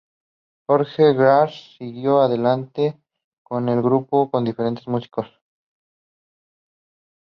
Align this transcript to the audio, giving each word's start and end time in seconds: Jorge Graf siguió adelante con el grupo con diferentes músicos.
Jorge 0.65 1.13
Graf 1.13 1.51
siguió 1.77 2.21
adelante 2.21 2.97
con 3.43 3.69
el 3.69 3.83
grupo 3.83 4.31
con 4.31 4.43
diferentes 4.43 4.87
músicos. 4.87 5.27